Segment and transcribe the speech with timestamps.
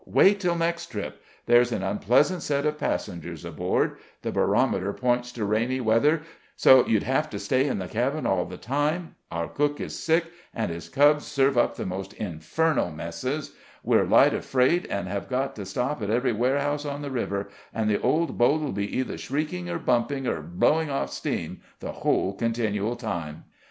[0.07, 1.21] Wait till next trip.
[1.45, 6.23] There's an unpleasant set of passengers aboard; the barometer points to rainy weather,
[6.55, 10.25] so you'd have to stay in the cabin all the time; our cook is sick,
[10.55, 13.53] and his cubs serve up the most infernal messes;
[13.83, 17.49] we're light of freight, and have got to stop at every warehouse on the river,
[17.71, 22.33] and the old boat'll be either shrieking, or bumping, or blowing off steam the whole
[22.33, 23.43] continual time."